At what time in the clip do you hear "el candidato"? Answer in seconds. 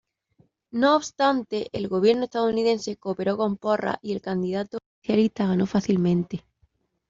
4.13-4.79